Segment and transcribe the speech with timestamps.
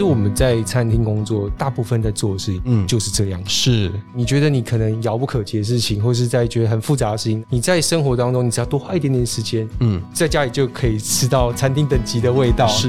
[0.00, 3.40] 实我们在餐厅工作，大部分在做的事情，嗯，就是这样。
[3.46, 12.66] 是，你觉得你可能遥不可及的事情，或是在觉得很复杂的事情，你在生活当中，你只要多花一点点时间，嗯，在家里就可以吃到餐厅等级的味道。
[12.66, 12.88] 是。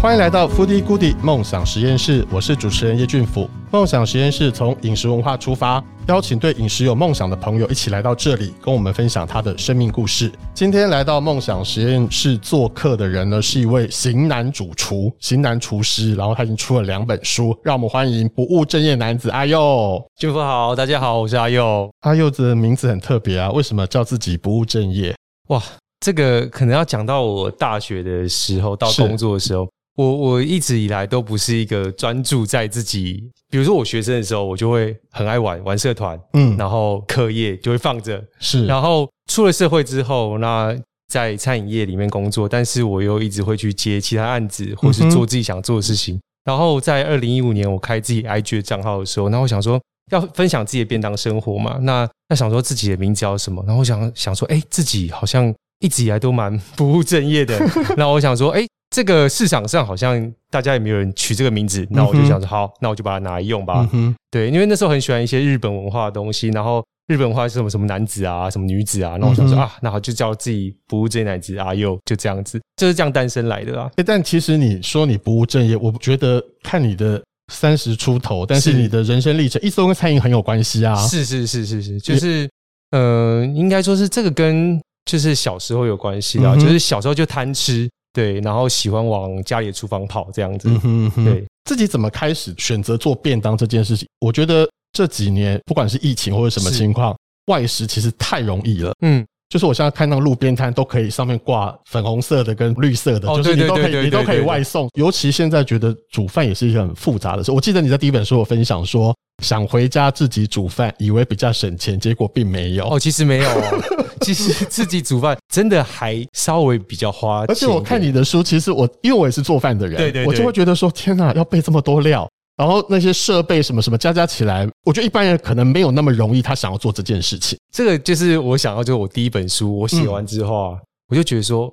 [0.00, 3.50] 欢迎来到 Foodie Goodie 梦想实验室，我是主持人叶俊甫。
[3.70, 10.32] 梦想实验室从饮食文化出发，邀请对饮食有梦想的朋友一起来到这里，跟我们分享他的生命故事。
[10.54, 17.54] 今天来到梦想实验室做客的人呢，是一位型男主厨、型男厨师，然后他已经出了两本书。
[17.62, 20.02] 让我们欢迎不务正业男子阿佑。
[20.16, 21.90] 俊甫好，大家好，我是阿佑。
[22.00, 25.14] 阿佑的名字很特别啊，为什么叫自己不务正业？
[25.48, 25.62] 哇，
[26.00, 29.67] 这个可能要讲到我大学的时候，到工作的时候。
[29.98, 40.72] 我我一直以来都不是一个专注在自己，比如说我学生的时候，我就会很爱玩玩社团，嗯，然后课业就会放着，是，然后出了社会之后，那
[41.08, 46.14] 在餐饮业里面工作，但是我又一直会去接其他案子，或是做自己想做的事情。
[46.14, 49.80] 嗯、然后在二零一五年我开自己 IG 的账号的时候，那我想说
[50.12, 53.60] 要分享自己的便当生活嘛，那那想说自己的名字叫什么？
[53.66, 57.58] 然后我想想说，哎，自己好像一直以来都蛮不务正业的，
[57.96, 58.66] 那我想说，哎。
[58.90, 63.86] 这个市场上好像大家也没有人取这个名字，那我就想说，好，那我就把它拿来用吧。
[63.92, 64.14] 嗯。
[64.30, 73.90] 对，因为那时候很喜欢一些日本文化的东西，然后日本文化是什么什么男子啊，什么女子啊，那我想说啊，那好，就叫自己不务正业男子阿佑，就这样子，就是这样诞生来的啊。
[74.06, 77.22] 但其实你说你不务正业，我觉得看你的
[77.52, 80.96] 三十出头，但是你的人生历程一直都跟餐饮很有关系啊。
[80.96, 82.48] 是是是是是，就是
[82.92, 87.88] 呃，应该说是这个跟就是小时候有关系啊，就是小时候就贪吃。
[88.12, 90.68] 对，然后喜欢往家里的厨房跑这样子。
[90.68, 91.24] 嗯哼哼。
[91.24, 94.06] 对，自己怎么开始选择做便当这件事情？
[94.20, 97.16] 我觉得这几年不管是疫情或者什么情况，
[97.46, 98.92] 外食其实太容易了。
[99.02, 104.88] 嗯，就是我现在看到路边摊都可以上面挂粉红色的跟绿色的，就是你都可以你都可以外送。
[104.94, 107.52] 尤其现在觉得煮饭也是一个很复杂的事。
[107.52, 112.88] 我记得你在第一本书有分享说，想回家自己煮饭，以为比较省钱，结果并没有。
[112.88, 114.06] 哦，其实没有哦。
[114.20, 117.46] 其实自己煮饭真的还稍微比较花钱。
[117.48, 127.56] 而且我看你的书，其实我因为我也是做饭的人，对对，我就会觉得说，天哪，要备这么多料，然后那些设备什么什么加加起来，我觉得一般人可能没有那么容易，他想要做这件事情。
[127.72, 130.78] 这个就是我想要，就是我第一本书我写完之后啊，
[131.08, 131.72] 我就觉得说。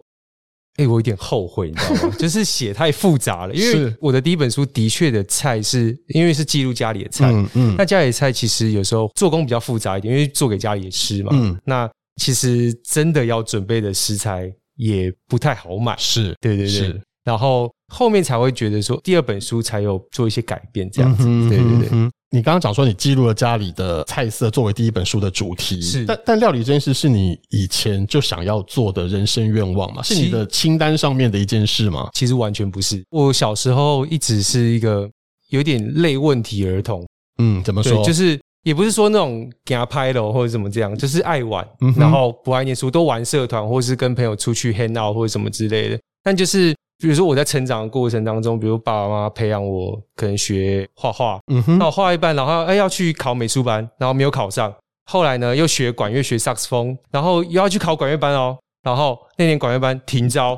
[0.77, 2.15] 哎、欸，我有点后悔，你知道吗？
[2.19, 22.09] 就是写太复杂了，因为我的第一本书的确的菜是因为是记录家里的菜，嗯嗯，那家里的菜其实有时候做工比较复杂一点，因为做给家里吃嘛，嗯，那其实真的要准备的食材也不太好买，是对对对，是，然后后面才会觉得说第二本书才有做一些改变，这样子，对对对。
[22.31, 30.03] 你刚刚讲说你记录了家里的菜色作为第一本书的主题，是，但但料理这件事是你以前就想要做的人生愿望吗？
[30.03, 32.09] 是你的清单上面的一件事吗？
[32.13, 35.09] 其实完全不是，我小时候一直是一个
[35.49, 37.05] 有点类问题儿童。
[37.37, 38.03] 嗯，怎么说？
[38.03, 41.65] 就是也不是说那种给他拍了或者怎么这样，就是爱玩，
[41.95, 46.75] 然后不爱念书，都玩社团或是跟朋友出去 hang out 或者什么之类的，但就是。
[46.97, 54.73] 比如说我在成长的过程当中，比如爸爸妈妈培养我，可能学画画，嗯哼，那我画一半，然后哎要去考美术班，然后没有考上，
[55.11, 60.57] 后来呢又学管乐，学萨克斯风，然后又要去考管乐班哦，然后那年管乐班停招，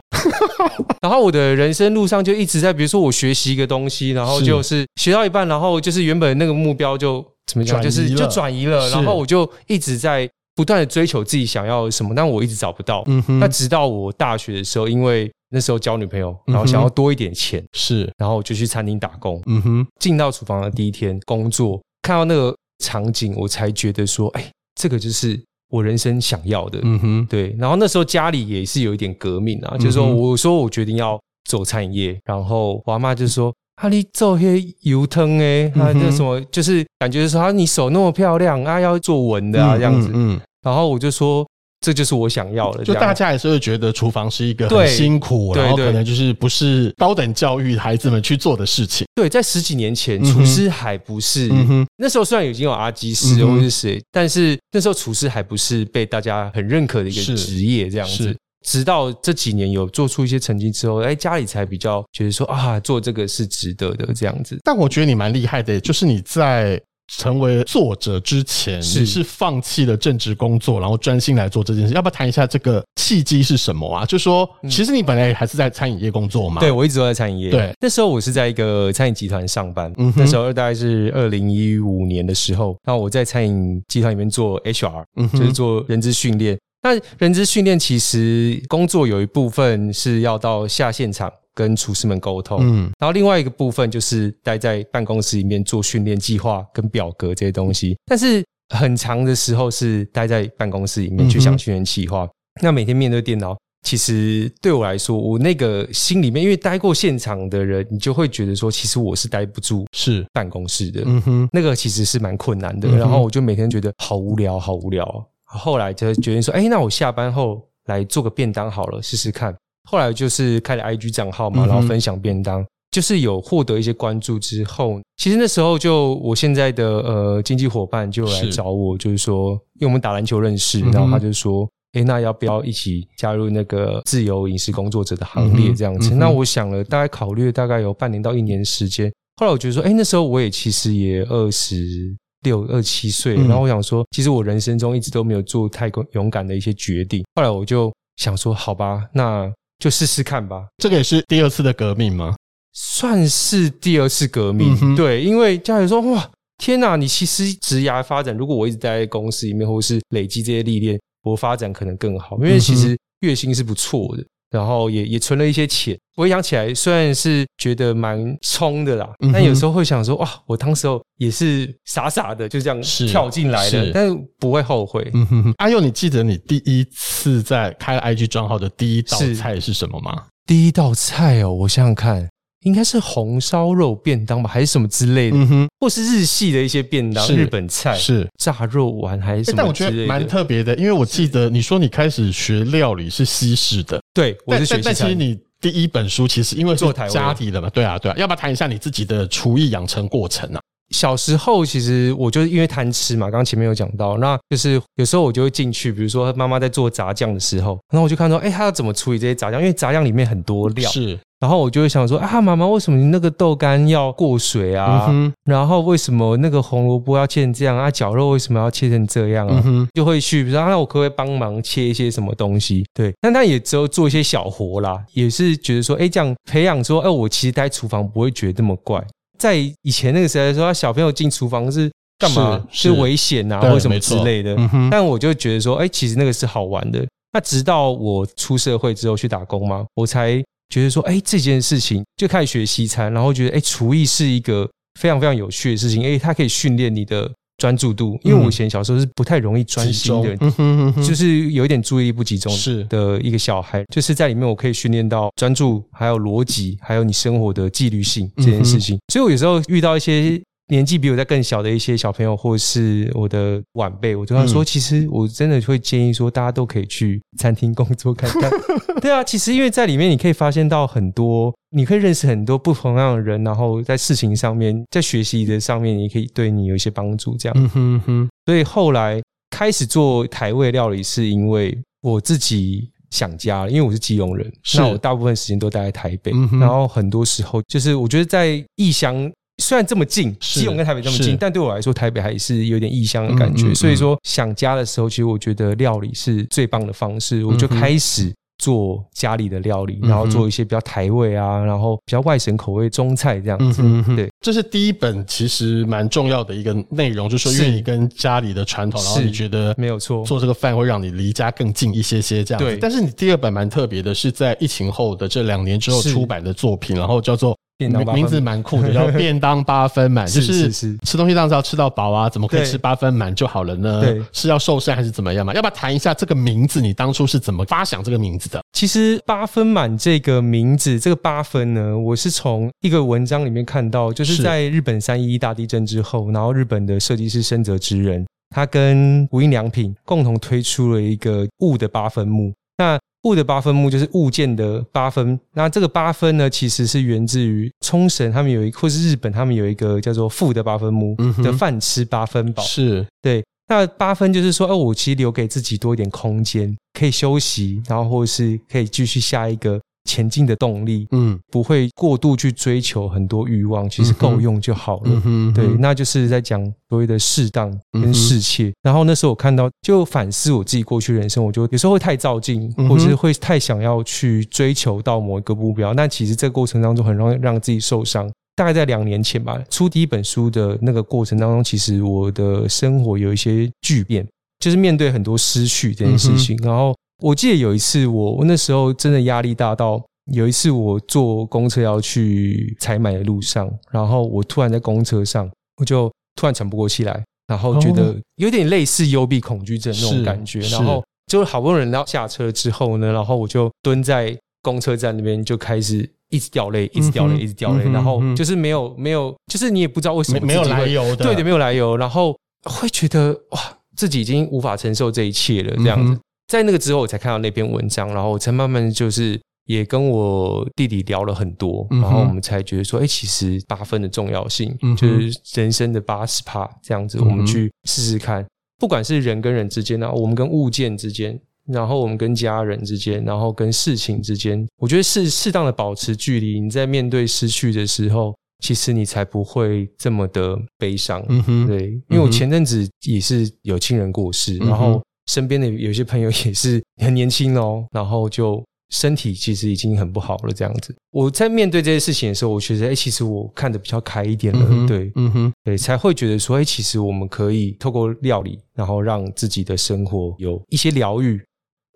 [1.02, 4.86] 然后我的人生路上就一直在，比如说我学习一个东西，然后就是。
[5.02, 19.42] 学到一半，然后就是原本那个目标就怎么讲，就是就转移了，然后我就一直在不断的追求自己想要什么，但我一直找不到，嗯哼，那直到我大学的时候，因为那时候交女朋友，然后想要多一点钱，是，然后我就去餐厅打工。
[19.46, 26.80] 嗯哼，进到厨房的第一天工作，看到那个场景，我才觉得说，哎，这个就是我人生想要的。
[26.84, 27.56] 嗯哼，对。
[27.58, 31.18] 然后那时候家里也是有一点革命啊，就是说，我说我决定要
[31.50, 41.48] 走餐饮业，然后我阿妈就说：“啊，你做些油汤哎，啊，那什么，就是感觉说，啊，你手那么漂亮啊，要做文的啊，这样子。”嗯，然后我就说。
[41.88, 42.84] 这就是我想要的。
[42.84, 49.08] 就大家也是会觉得厨房是一个很辛苦，然后可能就是不是高等教育孩子们去做的事情。
[49.16, 51.50] 对，在十几年前，厨师还不是。
[51.96, 58.36] 那时候虽然已经有阿基师或是谁，但是那时候厨师还不是被大家很认可的一个职业这样子。
[58.66, 64.60] 直到这几年有做出一些成绩之后，哎，家里才比较觉得说啊，做这个是值得的这样子。
[64.62, 66.78] 但我觉得你蛮厉害的，就是你在。
[67.08, 71.94] 成为作者之前，你是放弃了正职工作，然后专心来做这件事。
[71.94, 74.06] 要不要谈一下这个契机是什么啊？
[74.06, 76.60] 就说，其实你本来还是在餐饮业工作嘛。
[76.60, 77.50] 对，我一直都在餐饮业。
[77.50, 79.92] 对，那时候我是在一个餐饮集团上班。
[79.98, 86.58] 嗯，那时候大概是二零一五年的时候，那我在餐饮集团里面做 HR，嗯，就是做人资训练。
[86.84, 97.98] 那人资训练其实工作有一部分是要到下现场跟厨师们沟通，嗯，然后另外一个部分就是待在办公室里面做训练计划跟表格这些东西。
[98.06, 98.46] 但是
[98.76, 102.30] 很长的时候是待在办公室里面去想训练计划，
[102.62, 103.58] 那每天面对电脑。
[103.84, 112.90] 其实对我来说，我那个心里面，因为待过现场的人，你就会觉得说，其实我是待不住是办公室的，嗯哼，那个其实是蛮困难的。
[112.90, 115.28] 然后我就每天觉得好无聊，好无聊。
[115.46, 119.56] 后来就决定说，哎，那我下班后来做个便当好了，试试看。
[119.90, 131.68] 后来就是开了 IG 账号嘛，然后分享便当，就是有获得一些关注之后，其实那时候就我现在的呃经纪伙伴就来找我，就是说，因为我们打篮球认识，然后他就说。
[131.94, 135.74] 哎，那要不要一起加入那个自由饮食工作者的行列？
[135.74, 139.12] 这样子，嗯嗯、那我想了，大概考虑了大概有半年到一年时间。
[139.38, 142.14] 后来我觉得说，哎，那时候我也其实也二十
[142.44, 147.24] 六、二七岁，然后我想说，其实我人生中一直都没有做太勇敢的一些决定。
[147.36, 150.68] 后来我就想说，好吧，那就试试看吧。
[150.78, 152.36] 这个也是第二次的革命吗？
[152.74, 161.00] 算是第二次革命，嗯、对，因为家人说，哇，天哪，你其实职涯发展，如果我一直待在公司里面，或是累积这些历练。
[161.24, 165.98] 我发展可能更好，因为其实月薪是不错的，然后也也存了一些钱。
[166.16, 175.10] 回想起来，虽然是觉得蛮冲的啦，但有时候会想说，哇，我当时候也是傻傻的就这样跳进来的，但是不会后悔。
[175.14, 180.24] 嗯哼哼，阿佑，你记得你第一次在开了 IG 账号的第一道菜是什么吗？
[180.48, 182.28] 第一道菜哦，我想想看。
[182.62, 189.58] 应该是红烧肉便当吧，还是什么之类的，嗯、哼或是日系的一些便当，是日本菜，是炸肉丸还是什么？
[189.58, 194.86] 但我觉得蛮特别的，因为我记得你说你开始学料理是西式的，对，我是学西式。
[194.86, 200.60] 但其实你第一本书其实因为做家底的嘛，对啊，对啊，要不要谈一下你自己的厨艺养成过程啊？
[200.92, 209.60] 小时候其实我就是因为贪吃嘛，刚刚前面有讲到，那就是有时候我就会进去，比如说妈妈在做炸酱的时候，然后我就看到，哎，她要怎么处理这些炸酱？
[209.60, 215.08] 因为炸酱里面很多料，是，然后我就会想说，啊，妈妈，为什么你那个豆干要过水啊？
[215.10, 217.92] 嗯、然后为什么那个红萝卜要切成这样啊？
[217.92, 219.62] 绞肉为什么要切成这样啊？
[219.66, 222.86] 嗯、就会去，比如说，那我可不可以帮忙切一些什么东西？
[222.94, 229.04] 对，但他也只有做一些小活啦，也是觉得说，哎，这样培养说，哎，我其实待厨房不会觉得那么怪。
[229.38, 232.64] 在以前那个时代说，小朋友进厨房是干嘛？
[232.72, 234.56] 是，危险啊，或什么之类的。
[234.58, 237.06] 嗯、但我就觉得说，哎、欸，其实那个是好玩的。
[237.34, 244.68] 那直到我出社会之后去打工嘛，我才觉得说，哎、欸，这件事情就开始学西餐，然后觉得，哎、欸，厨艺是一个
[245.00, 246.04] 非常非常有趣的事情。
[246.04, 247.32] 哎、欸，它可以训练你的。
[247.58, 253.86] 专注度，因为我以前小时候是不太容易专心的，嗯嗯嗯、就是有一点注意力不集中是的一个小孩，是。
[253.90, 258.96] 就是在里面我可以训练到专注，还有逻辑，还有你生活的纪律性这件事情。
[258.98, 268.52] 嗯、所以我有时候遇到一些年纪比我在更小的一些小朋友，或是我的晚辈，我就跟他说，其实我真的会建议说，大家都可以去餐厅工作看看。
[269.02, 271.54] 对啊，其实因为在里面你可以发现到很多。
[271.70, 277.36] 你可以认识很多不同样的人，然后在事情上面，在学习的上面，也可以对你有一些帮助。
[277.38, 278.30] 这样，嗯哼哼。
[278.46, 289.30] 所以后来开始做台味料理，是因为我自己想家了，因为我是基隆人，那我大部分时间都待在台北，嗯、然后很多时候就是我觉得在异乡，
[289.62, 293.68] 虽然这么近，是基隆跟台北这么近，但对我来说，台北还是有点异乡的感觉。
[293.68, 298.34] 嗯嗯嗯，所以说想家的时候，其实我觉得料理是最棒的方式，我就开始。
[298.60, 303.84] 做家里的料理，然后做一些比较台味啊，然后比较外省口味中菜这样子。
[304.16, 312.66] 对，这是第一本，其实蛮重要的一个内容，就是说，因为你跟家里的传统，是然后你觉得没有错，做这个饭会让你离家更近一些些这样子。
[312.68, 317.56] 对，但是你第二本蛮特别的，是在疫情后的这两年之后出版的作品，然后叫做。
[317.80, 324.02] 名字蛮酷的， 叫便当八分满，就是吃东西当然是要吃到饱啊，怎么可以吃八分满就好了呢？
[324.02, 325.54] 对，是要瘦身还是怎么样嘛？
[325.54, 326.82] 要不要谈一下这个名字？
[326.82, 328.60] 你当初是怎么发想这个名字的？
[328.74, 342.52] 其实八分满这个名字，这个八分呢，我是从一个文章里面看到，就是在日本三一一大地震之后，然后日本的设计师深泽直人，他跟无印良品共同推出了一个物的八分木。
[342.80, 353.44] 那物的八分目就是物件的八分，那这个八分呢，其实是源自于冲绳，他们有一个，或是日本，他们有一个叫做富的八分目的饭吃八分饱，是对。
[353.70, 359.78] 那八分就是说，哦，我其实留给自己多一点空间，可以休息，然后或是可以继续下一个。
[360.08, 365.04] 前进的动力，嗯，不会过度去追求很多欲望，其实够用就好了。
[365.06, 368.72] 嗯哼，对，那就是在讲所谓的适当跟适切。
[368.82, 375.94] 然后那时候我看到，就反思我自己过去人生，我就有时候会太照进，或者是会太想要去追求到某一个目标。
[375.94, 378.32] 但其实这个过程当中很容易让自己受伤。
[378.56, 384.26] 大概在两年前吧，出第一本书的那个过程当中，其实我的生活有一些巨变。
[384.60, 386.58] 就是面对很多失去这件事情。
[386.64, 406.10] 嗯、然后我记得有一次我，我那时候真的压力大到，有一次我坐公车要去采买的路上，然后我突然在公车上，我就突然喘不过气来，然后觉得有点类似幽闭恐惧症那种感觉，然后就好不容易要下车之后呢，然后我就蹲在公车站那边就开始。
[406.30, 413.62] 一直掉泪，一直掉泪，一直掉泪，嗯，然后就是没有没有，就是你也不知道为什么没有来由的，对的，没有来由，然后会觉得哇，
[413.96, 416.12] 自己已经无法承受这一切了，这样子。
[416.12, 428.46] 嗯、在那个之后，我才看到那篇文章，然后我才慢慢就是也跟我弟弟聊了很多，然后我们才觉得说，哎，其实八分的重要性，嗯、就是人生的八十趴这样子，我们去试试看，
[428.78, 431.40] 不管是人跟人之间呢，我们跟物件之间。
[431.70, 436.62] 然后我们跟家人之间，然后跟事情之间，我觉得是适当的保持距离。
[436.62, 441.22] 你在面对失去的时候，其实你才不会这么的悲伤。
[441.28, 450.54] 嗯哼，对，因为我前阵子也是有亲人过世，嗯、然后身边的有些朋友也是很年轻哦，然后就身体其实已经很不好了。
[450.54, 454.66] 这样子，我在面对这些事情的时候，我觉得，哎，其实我看的比较开一点了。
[454.70, 461.42] 嗯、对，嗯哼，对，才会觉得说，哎，其实我们可以透过料理，然后让自己的生活有一些疗愈。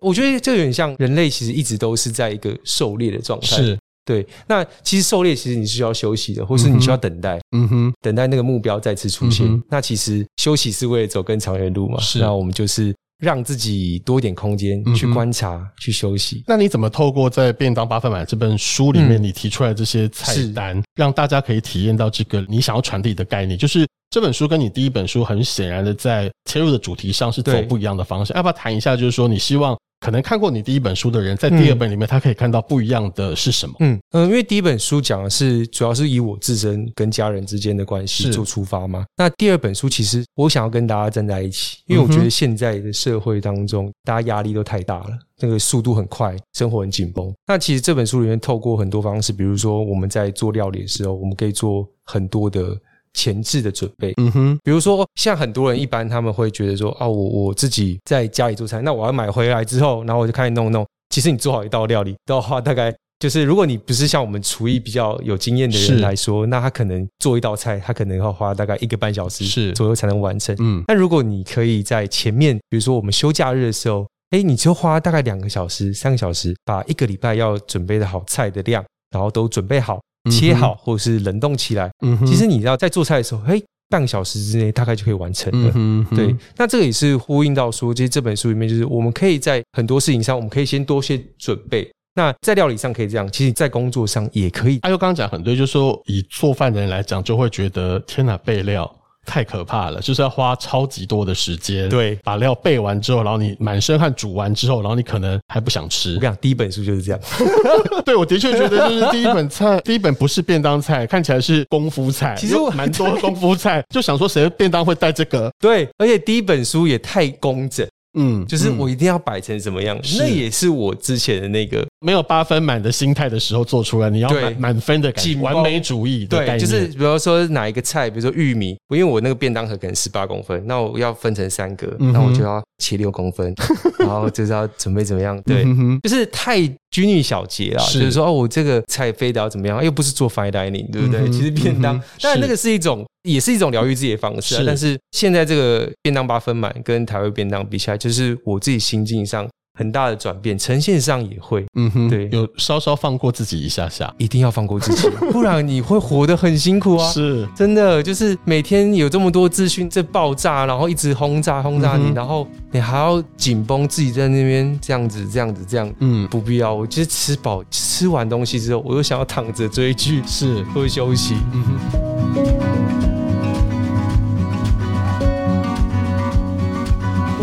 [0.00, 3.46] 我觉得这有点像人类，其实一直都是在一个狩猎的状态。
[3.46, 4.26] 是，对。
[4.48, 9.46] 那其实狩猎其实你是需要休息的，或是你需要等待，嗯哼，等待那个目标再次出现。
[9.46, 12.00] 嗯、那其实休息是为了走更长远的路嘛。
[12.00, 12.18] 是。
[12.18, 16.42] 那我们就是让自己多一点空间去观察、嗯、去休息。
[16.44, 23.56] 那你怎么透过在《便当八分满》这本书里面你提出来这些菜单，嗯、让大家可以体验到这个你想要传递的概念？
[23.56, 28.36] 就是这本书跟你第一本书很显然的在切入的主题上是走不一样的方向。
[28.36, 28.96] 要不要谈一下？
[28.96, 29.78] 就是说你希望。
[30.02, 33.76] 可能看过你第一本书的人，在第二本里面，他可以看到不一样的是什么？
[33.78, 39.04] 嗯嗯，因为第一本书讲的是主要是以我自身跟家人之间的关系做出发嘛。
[39.16, 47.32] 那第二本书其实我想要跟大家站在一起，因为我觉得现在的社会当中，大家压力都太大了，那个速度很快，生活很紧绷。
[47.46, 52.76] 那其实这本书里面透过很多方式，比如说我们在做料理的时候，我们可以做很多的。
[53.14, 60.86] 前置的准备，嗯哼，比如说像很多人一般他们会觉得说，哦，我我自己在家里做菜，那我要买回来之后，然后我就开始弄弄。
[61.10, 70.56] 其实你做好一道料理都要花大概，就是如果你不是像我们厨艺比较有经验的人来说，那他可能做一道菜，他可能要花大概一个半小时左右才能完成。
[70.58, 80.00] 嗯，但如果你可以在前面，比如说我们休假日的时候，诶，你就花大概两个小时、三个小时，把一个礼拜要准备的好菜的量，然后都准备好。
[80.30, 81.90] 切好，或者是冷冻起来。
[82.04, 85.72] 嗯，其实你知道，在做菜的时候，嘿，半个小时之内大概就可以完成了。
[85.74, 86.34] 嗯，对。
[86.56, 91.90] 那这个也是呼应到说，其实这本书里面就是我们可以在很多事情上，我们可以先多些准备。
[92.14, 94.78] 那在料理上可以这样，其实，在工作上也可以。
[94.82, 98.90] 阿优刚刚讲很多，就是说以做饭的人来讲，就会觉得天哪，备料。
[99.26, 106.14] 太可怕了，就是要花超级多的时间，对，把料备完之后，然后你满身汗煮完之后，然后你可能还不想吃。
[106.14, 107.20] 我跟你讲，第一本书就是这样。
[108.04, 115.50] 对，我的确觉得就是第一本菜， 第一本不是便当菜，看起来是功夫菜，其实我蛮多功夫菜，就想说谁的便当会带这个？
[115.60, 117.86] 对，而且第一本书也太工整。
[118.14, 126.58] 嗯，就是我一定要摆成什么样，嗯、那也是我之前的那个没有八分满的心态的时候做出来，你要满满分的感觉，完美主义的概念。
[126.58, 133.54] 对，就是比如说哪一个菜，比如说玉米，因为我那个便当盒可能十八公分，那我要分成三格，那我就要切六公分，
[133.98, 135.40] 然后就是要准备怎么样？
[135.42, 135.64] 对，
[136.02, 136.58] 就是太
[136.92, 139.84] 拘泥小节啦，就是说哦，我这个菜非得要怎么样？
[139.84, 141.28] 又不是做 fine dining，对不对？
[141.30, 143.04] 其实便当，当然那个是一种。
[143.22, 157.10] 也是一种疗愈自己的方式啊，是，但是现在这个便当八分满跟台湾便当比起来，就是我自己心境上很大的转变，呈现上也会，嗯哼，对，有稍稍放过自己一下下，一定要放过自己， 不然你会活得很辛苦啊！
[157.10, 166.74] 是，真的，就是每天有这么多资讯在爆炸，然后一直轰炸轰炸你，嗯、然后你还要紧绷自己在那边这样子这样子这样，嗯，不必要。
[166.74, 172.71] 我其实吃饱吃完东西之后，我又想要躺着追剧，是，或者休息，嗯哼。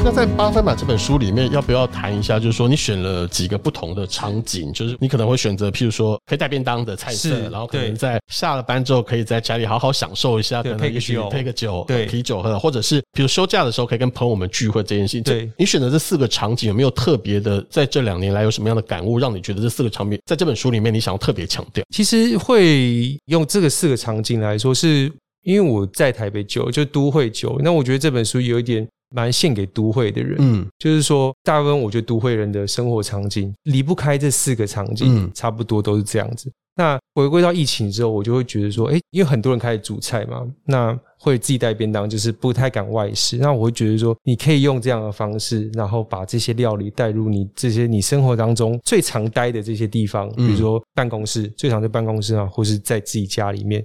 [0.01, 2.39] 那在八分满这本书里面，要不要谈一下？
[2.39, 15.23] 就是说，你选了几个不同的场景，就是你可能会选择，譬如说可以带便当的菜色，然后可能在下了班之后，可以在家里好好享受一下，可能也许配个酒，对，啤酒喝，或者是比如休假的时候可以跟朋友们聚会这件事情。
[15.23, 17.61] 对，你选择这四个场景，有没有特别的？
[17.69, 21.83] 在这两年来有什么样的感悟，让你觉得这四个场景在这本书里面你想要特别强调？
[21.93, 25.11] 其实会用这个四个场景来说，是
[25.43, 27.59] 因为我在台北久，就都会久。
[27.61, 28.87] 那我觉得这本书有一点。
[29.09, 30.37] 蛮献给都会的人。
[30.39, 36.51] 嗯，就是说，大部分我觉得都会人的生活场景离不开这四个场景，嗯，差不多都是这样子。
[36.75, 43.35] 那回归到疫情之后，我就会觉得说，哎，因为很多人开始煮菜嘛，那会自己带便当，就是不太敢外食。
[43.35, 53.83] 那我会觉得说，你可以用这样的方式，然后把这些料理带入你这些你生活当中最常待的这些地方，比如说办公室，最常在办公室啊，或是在自己家里面。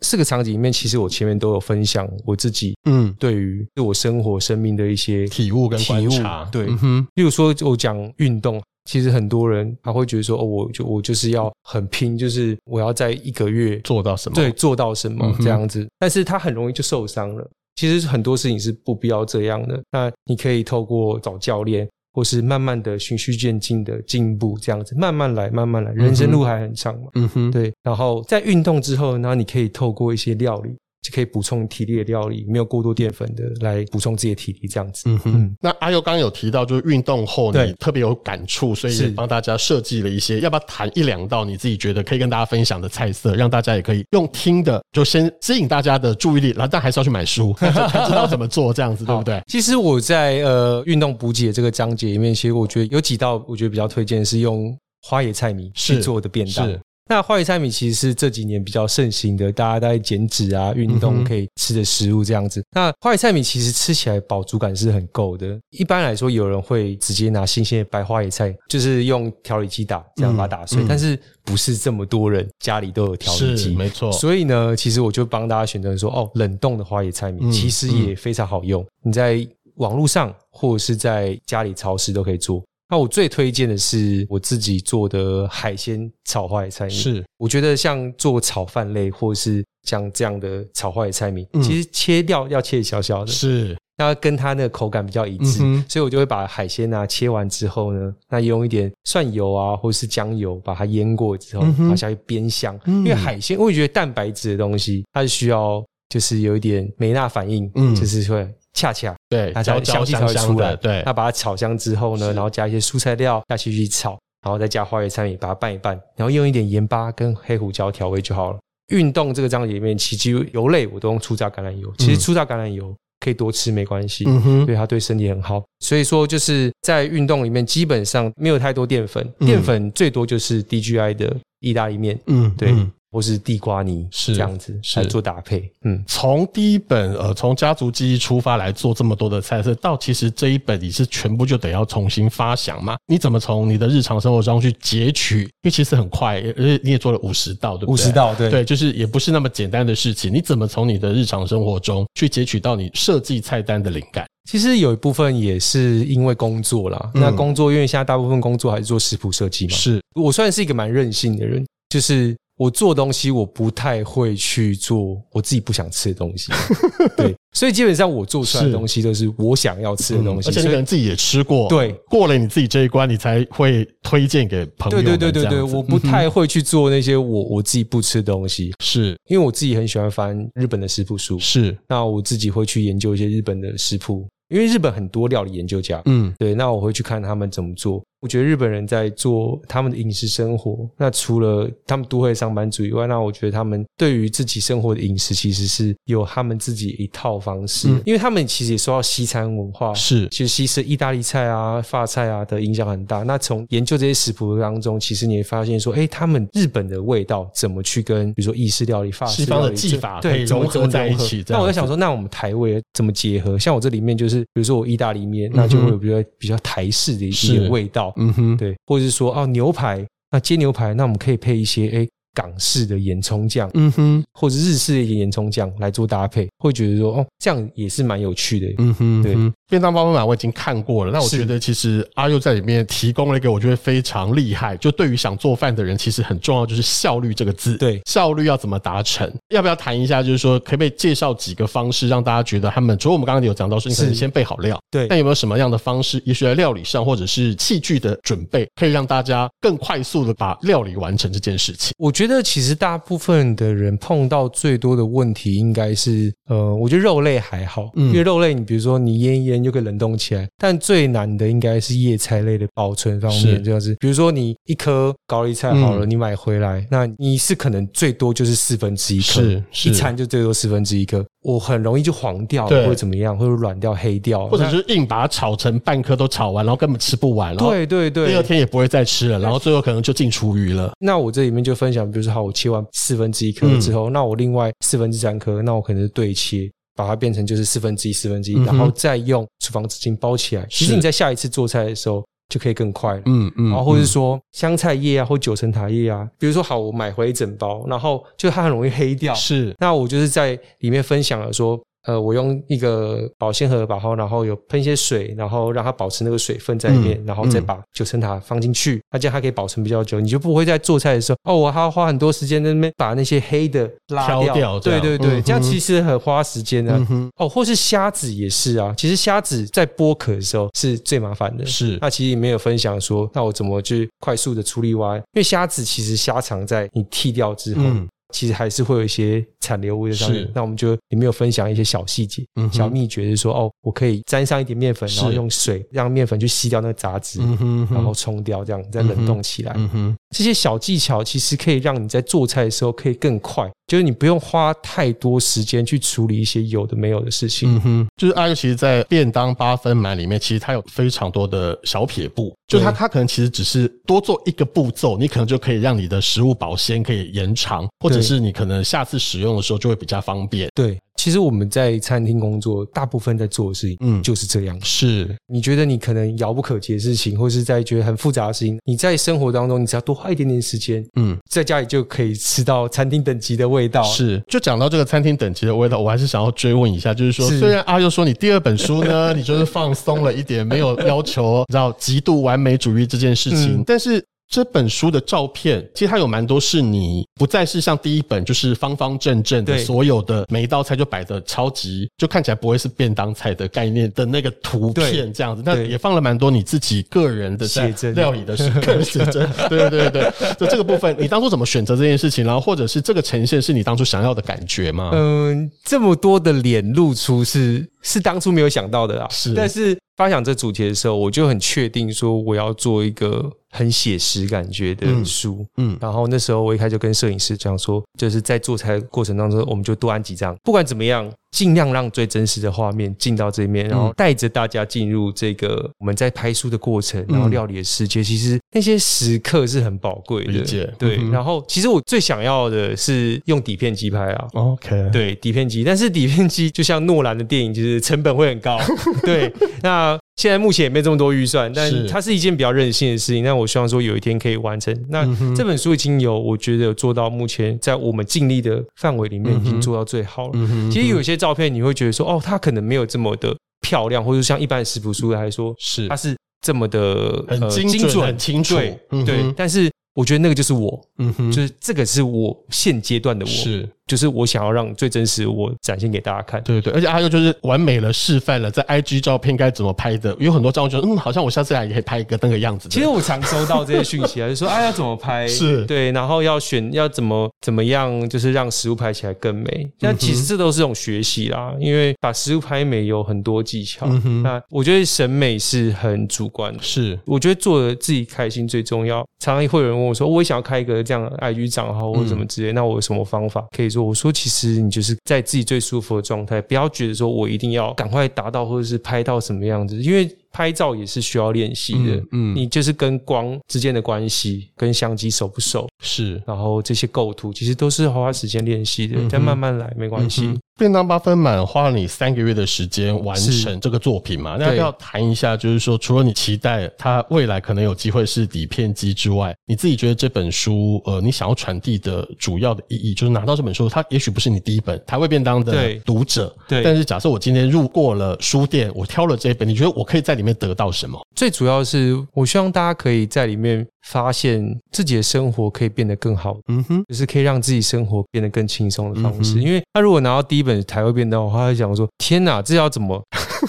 [0.00, 6.48] 那四个场景里面，其实我前面都有分享我自己，嗯，对于对我生活生命的一些体悟跟观察。
[6.52, 8.62] 对，嗯哼，例如说我讲运动。
[8.84, 15.86] 其实很多人他会觉得说，哦，我就我就是要很拼，就是我要在一个月做到什么，对，做到什么这样子。
[15.98, 17.46] 但是他很容易就受伤了。
[17.76, 19.78] 其实很多事情是不必要这样的。
[19.92, 25.92] 那你可以透过找教练，或是慢慢的循序渐进的进步，这样子慢慢来，慢慢来。
[25.92, 27.72] 人生路还很长嘛，嗯哼，对。
[27.82, 30.76] 然后在运动之后，然后你可以透过一些料理。
[31.00, 35.04] 就可以补充体力的料理，没有过多淀粉的，来补充自己的体力，这样子。
[35.06, 35.56] 嗯哼。
[35.60, 49.40] 那阿佑刚刚有提到，就是运动后你特别有感触，所以帮大家设计了一些，要不要谈一两道你自己觉得可以跟大家分享的菜色，让大家也可以用听的，就先吸引大家的注意力，然后但还是要去买书， 才知道怎么做，这样子对不对？
[49.46, 56.68] 其实我在呃运动补给的这个章节里面，其实我觉得有几道我觉得比较推荐是用花椰菜米去做的便当。
[57.08, 62.62] 那花椰菜米其实是这几年比较盛行的，大家在减脂啊、运动可以吃的食物这样子。
[62.72, 65.58] 那花椰菜米其实吃起来饱足感是很够的。
[65.70, 70.84] 一般来说，有人会直接拿新鲜的白花椰菜，就是用调理机打，这样把它打碎。
[70.88, 74.12] 但是不是这么多人家里都有调理机，没错。
[74.12, 78.86] 所以呢，其实我就帮大家选择说，哦，冷冻的花椰菜米其实也非常好用。
[79.02, 79.46] 你在
[79.76, 82.62] 网络上或者是在家里超市都可以做。
[82.90, 86.92] 那我最推荐的是我自己做的海鲜炒花椰菜米。
[86.92, 95.58] 是，我觉得像做炒饭类，或者是像这样的炒花椰菜米，嗯、其实切掉要切小小的，是，要跟它那个口感比较一致。
[95.62, 102.78] 嗯、所以我就会把海鲜啊切完之后呢，那用一点蒜油啊，或者是姜油把它腌过之后，然后下去煸香。
[102.86, 108.48] 嗯、因为海鲜，我也觉得蛋白质的东西，它是需要就是有一点美纳反应，嗯，就是会。
[108.78, 110.76] 恰恰对，它才香气才会出来。
[110.76, 114.10] 对，那把它炒香之后呢，然后加一些蔬菜料下去去炒，
[114.44, 118.58] 然后再加花椰菜米，把它拌一拌，然后用一点盐巴跟黑胡椒调味就好了。
[118.92, 121.92] 运动这个章节里面，其实油类我都用初榨橄榄油。
[121.98, 125.62] 其实初榨橄榄油可以多吃没关系，嗯哼，对它对身体很好。
[125.80, 132.72] 所以说就是在运动里面基本上没有太多淀粉，淀粉最多就是 DGI 的意大利面，嗯，对。
[133.10, 142.96] 或是地瓜泥是这样子来做搭配，嗯，从第一本呃从家族记忆出发来做这么多的菜色，到其实这一本你是全部就得要重新发想嘛？
[143.06, 145.42] 你怎么从你的日常生活中去截取？
[145.42, 147.92] 因为其实很快，而且你也做了五十道，对不对？
[147.94, 150.32] 五十道，对，对，就是也不是那么简单的事情。
[150.32, 154.26] 你怎么从你的日常生活中去截取到你设计菜单的灵感？
[154.50, 157.10] 其实有一部分也是因为工作啦。
[157.14, 162.36] 嗯、那工作因为现在大部分工作还是做食谱设计嘛，是我算是一个蛮任性的人，就是。
[162.58, 166.50] 我做东西，我不太会去做我自己不想吃的东西，
[167.16, 175.00] 对，所以基本上我做出来的东西都是我想要吃的东西，而且你可能自己也吃过，对，过了你自己这一关，你才会推荐给朋友。
[175.00, 179.16] 对对对对对，我不太会去做那些我我自己不吃的东西，是。
[179.28, 188.02] 因为我自己很喜欢翻日本的食谱书，是，那我自己会去研究一些日本的食谱，因为日本很多料理研究家，嗯，对，那我会去看他们怎么做。
[188.20, 203.22] 我觉得日本人在做他们的饮食生活，那除了他们都会上班族以外，那我觉得他们对于自己生活的饮食其实是有他们自己一套方式，嗯、因为他们其实也受到西餐文化，是其实西式意大利菜啊、法菜啊的影响很大。
[203.22, 211.44] 那从研究这些食谱当中，其实你会发现说，哎，他们日本的味道怎么去跟比如说意式料理、法式料理西方的技法对融合在一起？
[211.48, 213.56] 那我在想说，那我们台味怎么结合？
[213.56, 218.07] 像我这里面就是，比如说我意大利面，那就会有比较比较台式的一些味道。
[218.16, 229.36] 嗯哼，对，或者是说哦，牛排，那煎牛排，那我们可以配一些诶港式的盐葱酱，嗯哼，或者日式的一盐葱酱来做搭配，会觉得说哦，这样也是蛮有趣的，嗯哼，对。
[229.70, 237.76] 便当包分满我已经看过了，那我觉得其实阿佑在里面提供了一个我觉得非常厉害，就对于想做饭的人其实很重要，就是效率这个字。
[237.76, 239.30] 对，效率要怎么达成？
[239.50, 240.22] 要不要谈一下？
[240.22, 245.06] 就是说，可不可以介绍几个方式，让大家觉得他们除了我们刚刚有讲到说，你可能先备好料，对。
[245.06, 251.92] 但有没有什么样的方式，也许在料理上或者是器具的准备，可以让大家更快速的把料理完成这件事情？
[251.98, 260.48] 我觉得其实大部分的人碰到最多的问题应该是，呃，我觉得肉类还好，嗯，因为肉类你比如说你腌一腌就可以冷冻起来。
[260.56, 263.96] 但最难的应该是叶菜类的保存方面，这样子。
[264.00, 269.42] 比如说你一颗高丽菜好了，你买回来，那你是可能最多就是四分之一颗，
[269.84, 271.24] 一餐就最多四分之一颗。
[271.50, 280.92] 我很容易就黄掉，或者怎么样，或者软掉、黑掉，或者就是硬把它炒成半颗都炒完，然后根本吃不完，对对对，第二天也不会再吃了，然后最后可能就进厨余了。
[281.00, 286.70] 那我这里面就分享，比如说好，我切完四分之一颗之后，嗯、那我另外四分之三颗，那我可能是对切。
[286.94, 290.66] 把它变成就是四分之一、四分之一，然后再用厨房纸巾包起来。
[290.68, 293.22] 其实你在下一次做菜的时候就可以更快了。
[293.26, 293.70] 嗯嗯。
[293.70, 299.34] 然后或者是说香菜叶啊，或九层塔叶啊，比如说好，我买回一整包，然后就它很容易黑掉。
[299.34, 299.74] 是。
[299.78, 301.80] 那我就是在里面分享了说。
[302.08, 314.54] 呃，我用一个保鲜盒把它，然后有喷一些水，然后让它保持那个水分在里面，嗯、然后再把九层塔放进去，那这样它可以保存比较久，你就不会在做菜的时候，哦，我还要花很多时间在那边把那些黑的拉掉。
[314.54, 316.98] 掉对对对，嗯、这样其实很花时间的、
[317.36, 321.66] 哦，或是虾子也是啊，其实虾子在剥壳的时候是最麻烦的。
[321.66, 325.18] 是，那其实也没有分享说，那我怎么去快速的处理完？
[325.18, 327.82] 因为虾子其实虾肠在你剃掉之后。
[328.30, 330.52] 嗯其实还是会有一些残留物在上面，是。
[330.54, 337.94] 那我们就里面有分享一些小细节、嗯、小秘诀，就是说哦，我可以沾上一点面粉，然后用水让面粉去吸掉那个杂质，嗯、哼哼。
[337.94, 339.72] 然后冲掉，这样再冷冻起来。
[339.76, 340.16] 嗯、哼。
[340.36, 343.66] 这些小技巧其实可以让你在做菜的时候可以更快。
[343.88, 347.74] 就是你不用花太多时间去处理一些有的没有的事情。
[347.74, 352.54] 嗯哼，就是阿尤其实，在便当八分满里面，其实它有非常多的小撇步。
[352.68, 360.68] 就它，它可能其实只是多做一个步骤，你可能就可以让你的食物保鲜可以延长，或者是你可能下次使用的时候就会比较方便。
[360.74, 360.98] 对。
[361.18, 364.78] 其实我们在餐厅工作，大部分在做的事情，嗯，就是这样。
[364.84, 374.04] 是，你觉得你可能遥不可及的事情，或是在觉得很复杂的事情，你在生活当中，你只要多花一点点时间，嗯，在家里就可以吃到餐厅等级的味道。
[374.04, 384.24] 是，就讲到这个餐厅等级的味道，我还是想要追问一下，就是说，是虽然阿佑说你第二本书呢， 你就是放松了一点，没有要求，你知道极度完美主义这件事情，嗯、但是。
[384.48, 395.62] 这本书的照片，其实它有蛮多是你不再是像第一本就是方方正正的，所有的每一道菜就摆的超级，就看起来不会是便当菜的概念的那个图片这样子。
[395.64, 399.46] 那也放了蛮多你自己个人的在料理的写真。
[399.68, 402.44] 对对对对，就这个部分，你当初怎么选择这件事情？
[402.44, 405.10] 然后或者是这个呈现是你当初想要的感觉吗？
[405.12, 409.28] 嗯，这么多的脸露出是是当初没有想到的啦。
[409.30, 413.52] 是，但是发想这主题的时候，我就很确定说我要做一个。
[413.70, 421.30] 很写实感觉的书，嗯，嗯，然后那时候我一开始就跟摄影师讲说，就是在做菜过程当中，我们就多按几张，不管怎么样。
[421.50, 428.22] 尽量让最真实的画面进到这里面，然后带着大家进入这个我们在拍书的过程，然后料理的世界。
[428.22, 430.92] 其实那些时刻是很宝贵的，理解。
[430.98, 434.46] 对，然后其实我最想要的是用底片机拍啊。
[434.52, 438.78] OK，对，底片机，但是底片机就像诺兰的电影，就是成本会很高。
[439.24, 439.50] 对，
[439.82, 443.44] 那现在目前也没这么多预算，但它是一件比较任性的事情。
[443.44, 444.96] 但我希望说有一天可以完成。
[445.08, 450.52] 那这本书已经有，我觉得有做到目前在我们尽力的范围里面，已经做到最好了。
[450.92, 451.36] 其实有些。
[451.36, 459.90] 照片你会觉得说，哦，它可能没有这么的漂亮，或者像一般的食谱书来说，是它是这么的很精准、很清楚，对，对，但是。
[460.14, 472.88] 我觉得那个就是我，嗯哼，就是这个是我现阶段的我，是，就是我想要让最真实的我展现给大家看，对对对，而且还有就是完美了示范了在 IG 照片该怎么拍的，有很多照片，嗯，好像我下次来也可以拍一个那个样子。
[472.88, 479.88] 其实我常收到这些讯息啊，就说哎要怎么拍， 是对，然后要选要怎么怎么样，就是让食物拍起来更美。
[480.00, 484.06] 那其实这都是种学习啦，因为把食物拍美有很多技巧。
[484.42, 489.24] 那我觉得审美是很主观的，是，我觉得做的自己开心最重要。
[489.38, 490.08] 常常会有人问。
[490.08, 494.04] 我说我也想要开一个这样的 IG 账号或者什么之类，嗯、那我有什么方法可以说？
[494.04, 500.28] 我说其实你就是在自己最舒服的状态，不要觉得说我一定要赶快达到或者是拍到什么样子，因为。
[500.50, 510.46] 拍照也是需要练习的，嗯，嗯，你就是跟光之间的关系，跟相机熟不熟，是，然后这些构图其实都是花时间练习的，再慢慢来没关系。
[510.46, 514.56] 嗯、便当八分满花了你三个月的时间完成这个作品嘛？
[514.58, 531.20] 那要谈一下，就是说除了你期待它未来可能有机会是底片机之外，你自己觉得这本书，呃，你想要传递的主要的意义，就是拿到这本书，它也许不是你第一本台味便当的读者，对，对但是假设我今天路过了书店，我挑了这一本，你觉得我可以在里面得到什么？
[531.34, 536.56] 最主要是，我希望大家可以在里面发现自己的生活可以变得更好。
[536.68, 539.58] 嗯哼，就是可以让自己生活变得更轻松的方式。
[539.58, 543.22] 嗯、因为他如果拿到第一本台湾便当的话，他会想说：“天哪，这要怎么？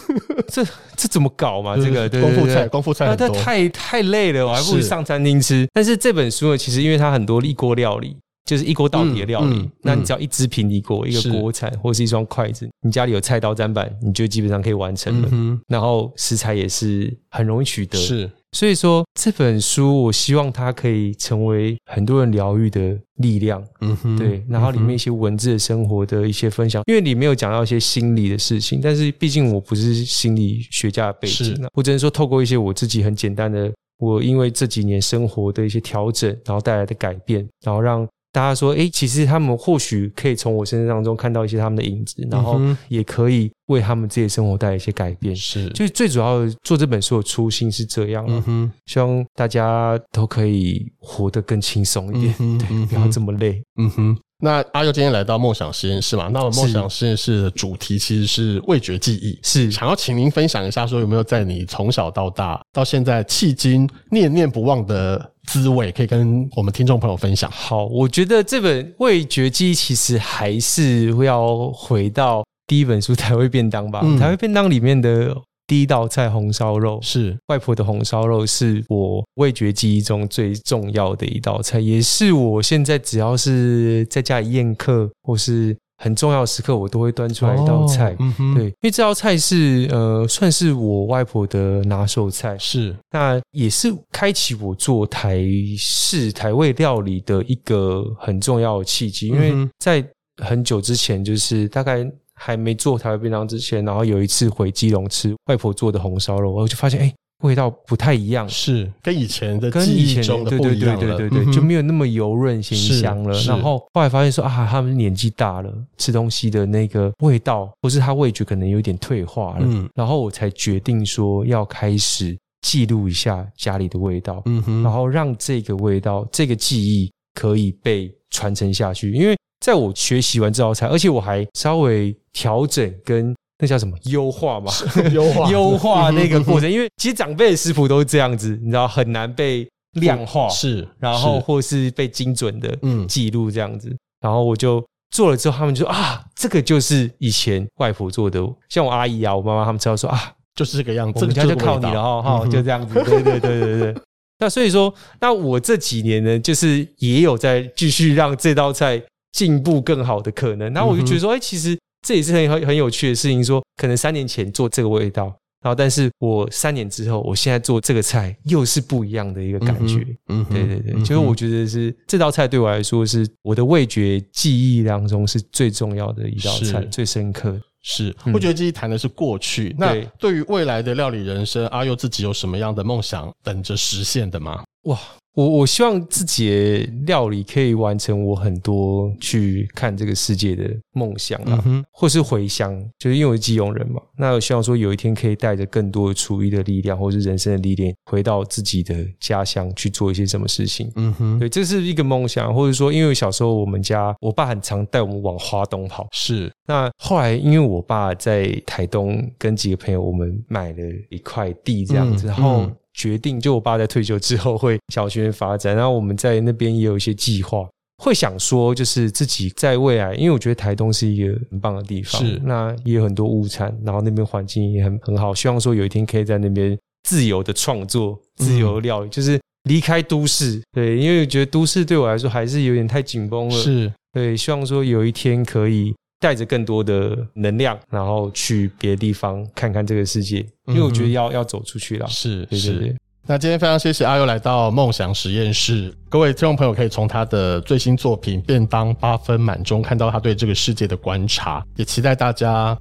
[0.47, 0.63] 这
[0.95, 1.75] 这怎么搞嘛？
[1.75, 5.63] 这个功夫菜，功夫菜，那太太累了，我还不如上餐厅吃。
[5.63, 8.15] 是”但是这本书呢，其实因为它很多一锅料理。
[8.49, 9.57] 就是一锅到底的料理。
[9.57, 15.29] 嗯嗯、那你只要一只平底锅、一个锅铲或是一双筷子，你家里有菜刀砧板，你就基本上可以完成了。
[15.31, 17.95] 嗯、然后食材也是很容易取得。
[17.99, 18.27] 是。
[18.53, 23.63] 所以说这本书，我希望它可以成为很多人疗愈的力量。
[23.81, 24.43] 嗯哼，对。
[24.49, 38.07] 然后里面一些文字的生活的一些分享，因为里面有讲到一些心理的事情，但是毕竟我不是心理学家的背景，我只能说透过一些我自己很简单的，我因为这几年生活的一些调整，然后带来的改变，然后让。
[38.39, 45.35] 大家说，诶，其实他们或许可以从我身上当中看到一些他们的影子，然后也可以为他们自己的生活带来一些改变。
[45.35, 48.23] 是，就是最主要的做这本书的初心是这样。
[48.29, 53.61] 嗯哼，希望大家都可以活得更轻松一点，嗯、对，不要这么累。
[53.77, 54.17] 嗯哼。
[54.41, 56.29] 那阿佑今天来到梦想实验室嘛？
[56.31, 67.49] 那么梦想实验室的主题其实是味觉记忆，是想要请您分享一下，说有没有在你从小到大到现在迄今念念不忘的滋味，可以跟我们听众朋友分享。
[67.49, 75.35] 好，我觉得这本味觉记忆其实还是会要回到第一本书《台味便当》吧，嗯，《台味便当》里面的。
[75.69, 88.13] 第一道菜红烧肉是外婆的红烧肉，是我味觉记忆中最重要的一道菜，也是我现在只要是在家里宴客或是很重要的时刻，我都会端出来一道菜。
[88.13, 95.45] 哦嗯、对，因为这道菜是呃，算是我外婆的拿手菜，是那也是开启我做台
[95.77, 100.03] 式台味料理的一个很重要的契机，因为在
[100.43, 102.09] 很久之前，就是大概。
[102.41, 113.39] 还没做台湾便当之前，然后有一次回基隆吃外婆做的红烧肉，我就发现哎、欸，味道不太一样，是跟以前的记忆中的不一样了，对对对对对对，就没有那么油润鲜香了。
[113.43, 119.61] 然后后来发现说啊，他们年纪大了，吃东西的那个味道，或是他味觉可能有点退化了。
[119.61, 129.35] 嗯，然后我才决定说要开始记录一下家里的味道，嗯哼，然后让这个味道、这个记忆可以被传承下去，因为。
[129.59, 133.95] 在我学习完这道菜，而且我还稍微调整跟那叫什么？
[134.05, 134.71] 优化嘛，
[135.11, 135.49] 优化。
[135.51, 139.67] 优化那个过程， 因为其实长辈的食谱都是这样子，你知道很难被
[139.99, 142.73] 量化，是，然后或是被精准的
[143.07, 153.95] 记录这样子，然后我就做了之后，他们就说啊，这个就是以前外婆做的，像我阿姨啊，我妈妈他们知道说啊，就是这个样子，我们家就靠你了哈，哈，就这样子，对对对对对。
[154.39, 159.01] 那所以说，那我这几年呢，就是也有在继续让这道菜。
[159.31, 163.43] 进步更好的可能，然后我就觉得说，哎，其实这也是很很很有趣的事情。
[163.43, 165.25] 说可能三年前做这个味道，
[165.61, 170.05] 然后但是我三年之后，我现在做这个菜又是不一样的一个感觉。
[170.27, 177.59] 嗯，对对对，就是我觉得是这道菜对我来说是我的味觉记忆当中是最重要的一道菜，最深刻。
[177.81, 184.61] 是我觉得这一谈的是过去，那对于未来的料理人生，阿佑自己有什么样的梦想等着实现的吗？
[184.83, 184.99] 哇！
[185.39, 194.01] 我我希望自己的料理可以完成我很多去看这个世界的梦想啊，嗯、或是回乡，就是因为我是基隆人嘛。
[194.17, 200.91] 那我希望说有一天可以带着更多的厨艺的力量，或是人生的历练，回到自己的家乡去做一些什么事情。
[200.97, 206.05] 嗯哼，对，这是一个梦想，或者说，因为小时候我们家我爸很常带我们往花东跑。
[206.11, 212.69] 是，那后来因为我爸在台东跟几个朋友，我们买了一块地这样子，嗯、然后。
[212.99, 217.65] 决定，就我爸在退休之后会小学发展，然后我们在那边也有一些计划，
[218.03, 222.37] 会想说就是自己在未来，因为我觉得台东是一个很棒的地方，是。
[222.43, 233.89] 那也有很多物产，然后那边环境也很很好，希望说有一天可以在那边自由的创作、自由的料理，嗯、就是离开都市，对，因为我觉得都市对我来说还是有点太紧绷了，是。
[234.11, 235.95] 对，希望说有一天可以。
[236.19, 242.05] 带着更多的能量，然后去别的地方看看这个世界，因为我觉得要要走出去了。
[242.07, 242.95] 是，对对对。
[243.25, 252.75] 那今天非常谢谢阿优来到梦想实验室，各位听众朋友可以从他的最新作品《便当八分满》中看到他对这个世界的观察，也期待大家，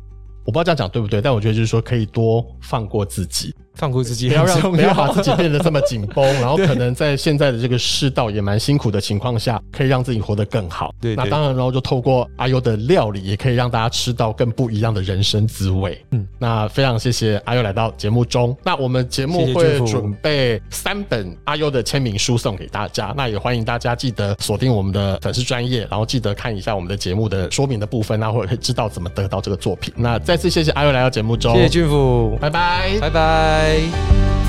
[0.46, 3.55] 我不知道这样讲对不对，但我觉得就是说可以多放过自己。
[3.79, 10.93] 放过自己，不要让不要把自己变得这么紧绷，然后可能在现在的这个世道也蛮辛苦的情况下，可以让自己活得更好。
[11.01, 16.05] 对，那当然，然后就透过阿优的料理，也可以让大家吃到更不一样的人生滋味。
[16.11, 18.57] 嗯，那非常谢谢阿优来到节目中。
[18.64, 29.95] 那我们节目会准备三本阿优的签名书送给大家，那也欢迎大家记得锁定我们的粉丝专业，然后记得看一下我们的节目的说明的部分，那或者可以知道怎么得到这个作品。
[29.97, 33.67] 那再次谢谢阿优来到节目中，谢谢俊甫，拜拜，拜拜。
[33.68, 34.47] Bye.